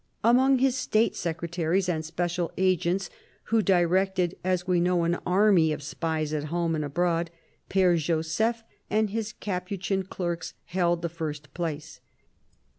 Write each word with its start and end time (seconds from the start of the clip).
Among 0.23 0.57
his 0.57 0.75
State 0.75 1.15
secretaries 1.15 1.87
and 1.87 2.03
special 2.03 2.51
agents, 2.57 3.11
who 3.45 3.61
directed, 3.61 4.35
as 4.43 4.65
we 4.65 4.79
know, 4.81 5.03
an 5.03 5.19
army 5.27 5.71
of 5.71 5.83
spies 5.83 6.33
at 6.33 6.45
home 6.45 6.73
and 6.73 6.83
abroad, 6.83 7.29
Pere 7.69 7.97
Joseph 7.97 8.63
and 8.89 9.11
his 9.11 9.31
Capuchin 9.31 10.01
clerks 10.01 10.55
held 10.65 11.03
the 11.03 11.07
first 11.07 11.53
place. 11.53 12.01